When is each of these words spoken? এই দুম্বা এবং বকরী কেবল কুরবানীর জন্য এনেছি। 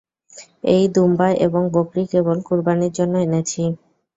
এই 0.73 0.83
দুম্বা 0.93 1.27
এবং 1.45 1.61
বকরী 1.73 2.03
কেবল 2.11 2.37
কুরবানীর 2.47 2.93
জন্য 2.97 3.13
এনেছি। 3.25 3.61